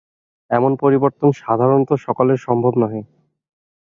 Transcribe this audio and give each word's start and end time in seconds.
এমন 0.51 0.71
পরিবর্তন 0.75 1.29
সাধারণত 1.41 1.89
সকলের 2.05 2.37
সম্ভব 2.37 2.73
নহে। 2.81 3.01